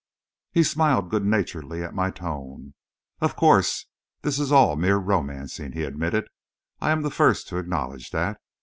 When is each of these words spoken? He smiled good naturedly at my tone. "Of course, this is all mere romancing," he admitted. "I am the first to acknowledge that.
He 0.51 0.63
smiled 0.63 1.11
good 1.11 1.23
naturedly 1.27 1.83
at 1.83 1.93
my 1.93 2.09
tone. 2.09 2.73
"Of 3.19 3.35
course, 3.35 3.85
this 4.23 4.39
is 4.39 4.51
all 4.51 4.75
mere 4.75 4.97
romancing," 4.97 5.73
he 5.73 5.83
admitted. 5.83 6.27
"I 6.81 6.89
am 6.89 7.03
the 7.03 7.11
first 7.11 7.47
to 7.49 7.57
acknowledge 7.57 8.09
that. 8.09 8.41